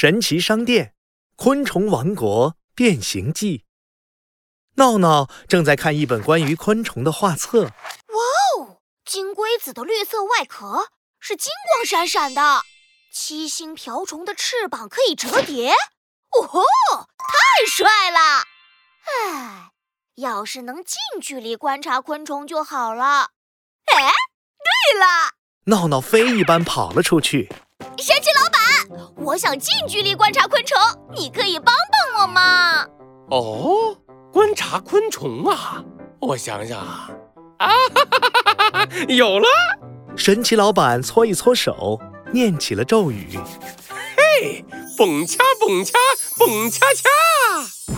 [0.00, 0.94] 神奇商店
[1.36, 3.58] 《昆虫王国变形记》。
[4.76, 7.64] 闹闹正在看一本关于昆虫的画册。
[7.64, 7.70] 哇
[8.56, 12.62] 哦，金龟子的绿色外壳是金光闪闪的，
[13.12, 15.72] 七星瓢虫的翅膀可以折叠。
[16.30, 16.62] 哦吼，
[17.18, 18.44] 太帅了！
[19.04, 19.72] 唉，
[20.14, 23.32] 要是能近距离观察昆虫就好了。
[23.84, 24.12] 哎，
[24.94, 27.52] 对了，闹闹飞一般跑了出去。
[27.98, 28.49] 神奇老板，
[29.16, 30.76] 我想近距离观察昆虫，
[31.14, 31.74] 你可以帮
[32.14, 32.84] 帮我吗？
[33.30, 33.96] 哦，
[34.32, 35.84] 观察昆虫啊，
[36.20, 37.10] 我想想啊，
[37.58, 39.46] 啊，哈哈哈哈有了！
[40.16, 41.98] 神奇老板搓一搓手，
[42.32, 43.38] 念起了咒语：
[44.16, 44.64] 嘿，
[44.98, 45.92] 蹦恰蹦恰
[46.38, 47.94] 蹦恰恰！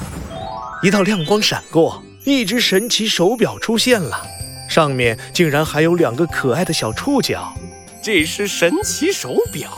[0.83, 4.27] 一道亮光闪过，一只神奇手表出现了，
[4.69, 7.55] 上面竟然还有两个可爱的小触角。
[8.03, 9.71] 这是神奇手表，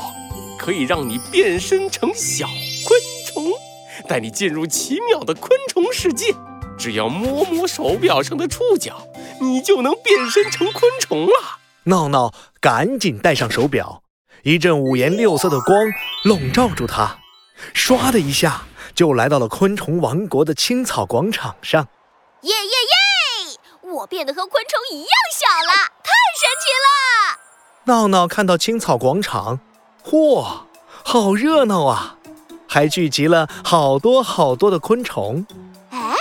[0.64, 2.46] 可以让你变身成小
[2.86, 3.52] 昆虫，
[4.08, 6.34] 带你进入奇妙的昆虫世界。
[6.78, 9.06] 只要摸摸手表上的触角，
[9.42, 11.32] 你就能变身成昆虫了。
[11.82, 14.02] 闹闹赶紧戴上手表，
[14.42, 15.78] 一阵五颜六色的光
[16.24, 17.18] 笼罩住它，
[17.74, 18.62] 唰的一下
[18.94, 21.86] 就来到了昆虫王国的青草广场上。
[22.40, 23.92] 耶耶耶！
[23.92, 27.92] 我变得和昆虫一样小了，太神奇了！
[27.92, 29.60] 闹闹看到青草广场，
[30.04, 30.44] 嚯，
[31.02, 32.16] 好热闹啊！
[32.68, 35.46] 还聚集了好多好多的昆虫。
[35.90, 36.14] 哎，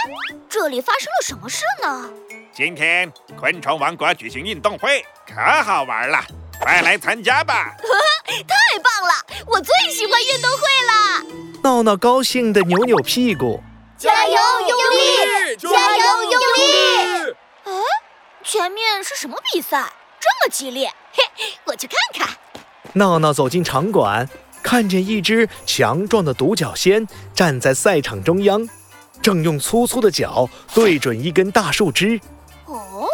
[0.49, 2.09] 这里发生了什么事呢？
[2.53, 6.23] 今天昆虫王国举行运动会，可好玩了，
[6.61, 7.73] 快来参加吧！
[8.25, 11.61] 太棒了，我最喜欢运动会了！
[11.61, 13.61] 闹闹高兴地扭扭屁股，
[13.97, 15.55] 加油，用力！
[15.57, 17.35] 加油，用力！
[17.65, 17.71] 哎，
[18.43, 19.91] 前面是什么比赛？
[20.19, 20.89] 这么激烈？
[21.11, 21.23] 嘿，
[21.65, 22.37] 我去看看。
[22.91, 24.29] 闹闹走进场馆，
[24.61, 28.67] 看见一只强壮的独角仙站在赛场中央，
[29.21, 32.19] 正用粗粗的脚对准一根大树枝。
[32.65, 33.07] 哦，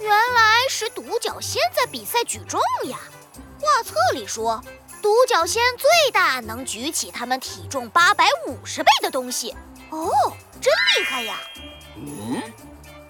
[0.00, 2.98] 原来是独角仙在比赛举重呀。
[3.60, 4.60] 画册里说，
[5.00, 9.54] 独角仙最大能举起它们体重八百五十倍的东西。
[9.90, 10.10] 哦，
[10.60, 11.40] 真厉害呀！
[11.96, 12.42] 嗯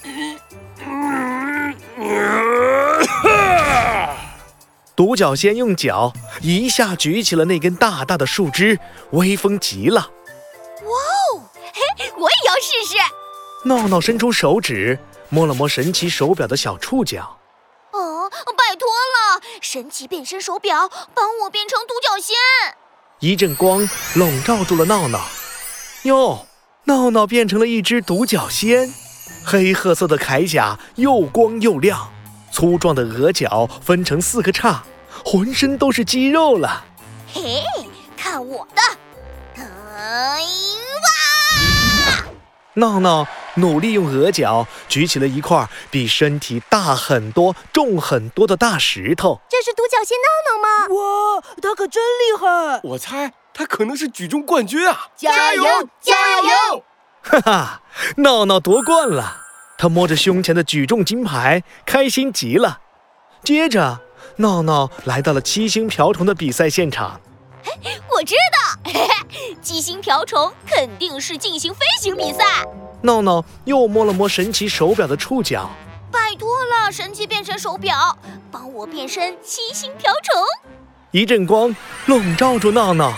[1.97, 2.52] 嗯
[4.95, 8.79] 独角仙用脚一下举起了那根大大的树枝，
[9.13, 10.11] 威风极了。
[10.83, 11.43] 哇哦，
[11.73, 12.99] 嘿，我也要试试。
[13.65, 14.99] 闹闹伸出手指
[15.29, 17.39] 摸了摸神奇手表的小触角。
[17.93, 22.37] 哦，拜托了，神奇变身手表，帮我变成独角仙。
[23.21, 25.21] 一阵光笼罩住了闹闹。
[26.03, 26.47] 哟，
[26.85, 28.93] 闹闹变成了一只独角仙，
[29.45, 32.13] 黑褐色的铠甲又光又亮。
[32.53, 34.85] 粗壮的额角分成四个叉，
[35.25, 36.85] 浑身都是肌肉了。
[37.33, 37.63] 嘿，
[38.17, 38.83] 看我的！
[39.57, 42.25] 哎哇！
[42.75, 43.27] 闹闹
[43.57, 49.41] 努力用额角举起了一块比身体大很多、重很多的大石头。
[49.49, 50.69] 这是独角仙闹闹吗？
[50.95, 52.81] 哇，他可真厉害！
[52.85, 55.09] 我猜他可能是举重冠军啊！
[55.17, 55.65] 加油，
[56.01, 56.85] 加油！
[57.23, 57.83] 哈哈，
[58.17, 59.39] 闹闹夺冠了。
[59.83, 62.79] 他摸着胸前的举重金牌，开心极了。
[63.43, 64.01] 接着，
[64.37, 67.21] 闹闹来到了七星瓢虫的比赛现场。
[68.09, 68.93] 我知道，嘿
[69.29, 72.45] 嘿七星瓢虫肯定是进行飞行比赛。
[73.01, 75.69] 闹闹又摸了摸神奇手表的触角，
[76.13, 78.17] 拜托了，神奇变身手表，
[78.53, 80.41] 帮我变身七星瓢虫。
[81.11, 81.75] 一阵光
[82.07, 83.15] 笼罩住闹闹，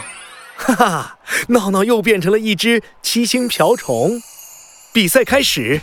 [0.57, 4.13] 哈哈，闹闹又变成了一只七星瓢虫。
[4.95, 5.83] 比赛开始。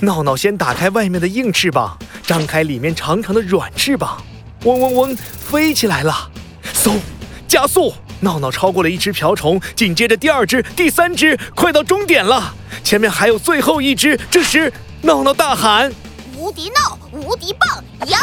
[0.00, 4.22] 闹闹先打开外面的硬翅膀，张开里面长长的软翅膀，
[4.64, 6.30] 嗡嗡嗡，飞起来了。
[6.74, 6.98] 嗖，
[7.46, 7.92] 加速！
[8.20, 12.54] 闹闹超过了一只瓢虫，紧接着第二只、第三只，快到终点了。
[12.84, 14.16] 前面还有最后一只。
[14.30, 15.92] 这时，闹闹大喊
[16.38, 18.18] ：“无敌闹，无敌棒呀！”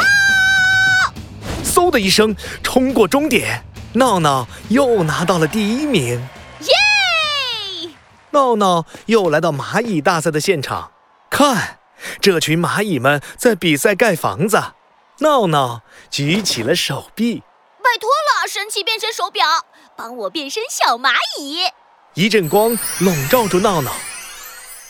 [1.66, 2.34] 嗖的一声，
[2.64, 6.22] 冲过终点，闹闹又拿到了第一名。
[6.62, 7.90] 耶！
[8.32, 10.92] 闹闹又来到蚂蚁大赛的现场。
[11.30, 11.80] 看，
[12.20, 14.74] 这群蚂蚁们在比赛盖房子。
[15.22, 17.44] 闹闹举起了手臂，
[17.84, 19.46] 拜托了，神奇变身手表，
[19.98, 21.60] 帮我变身小蚂蚁。
[22.14, 23.92] 一阵光笼罩住闹闹。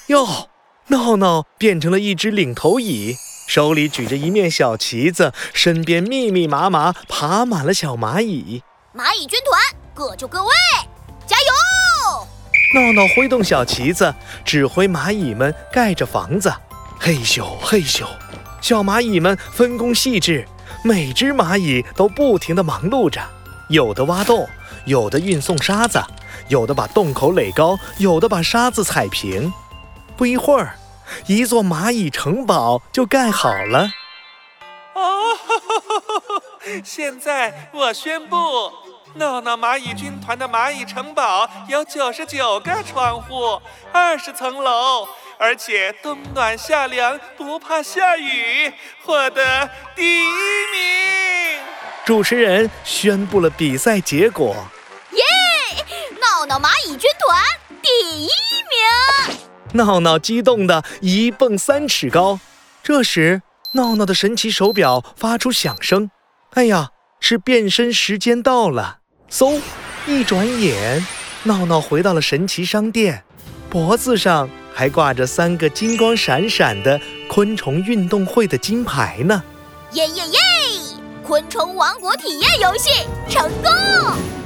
[0.07, 0.49] 哟，
[0.87, 3.15] 闹闹变成了一只领头蚁，
[3.47, 8.61] 手里举着一面小旗子，身边密密麻麻爬满了小蚂蚁。
[8.95, 9.59] 蚂蚁军团，
[9.95, 10.51] 各就各位！
[12.71, 14.13] 闹闹挥动小旗子，
[14.45, 16.53] 指挥蚂蚁们盖着房子。
[16.99, 18.05] 嘿咻嘿咻，
[18.61, 20.47] 小蚂蚁们分工细致，
[20.83, 23.21] 每只蚂蚁都不停地忙碌着，
[23.69, 24.47] 有的挖洞，
[24.85, 25.99] 有的运送沙子，
[26.47, 29.51] 有的把洞口垒高，有的把沙子踩平。
[30.15, 30.75] 不一会儿，
[31.25, 33.89] 一座蚂蚁城堡就盖好了。
[34.93, 35.37] 哦，
[36.83, 38.35] 现在我宣布，
[39.15, 43.59] 闹闹蚂蚁军团的蚂蚁城堡有九十九个窗户，
[43.91, 45.07] 二十层楼，
[45.39, 48.71] 而且冬暖夏凉，不怕下雨，
[49.03, 51.59] 获得第一名。
[52.05, 54.55] 主持人宣布了比赛结果。
[55.11, 55.23] 耶
[56.21, 57.43] 闹闹蚂蚁军团
[57.81, 59.39] 第一名！
[59.73, 62.39] 闹闹激动的一蹦三尺高。
[62.83, 63.41] 这时，
[63.73, 66.11] 闹闹的神奇手表发出响声。
[66.53, 66.89] 哎呀，
[67.19, 68.98] 是变身时间到了！
[69.31, 69.59] 嗖，
[70.07, 71.05] 一转眼，
[71.43, 73.23] 闹闹回到了神奇商店，
[73.69, 76.99] 脖子上还挂着三个金光闪闪的
[77.29, 79.43] 昆虫运动会的金牌呢。
[79.93, 80.39] 耶耶耶！
[81.23, 82.89] 昆虫王国体验游戏
[83.29, 84.38] 成功！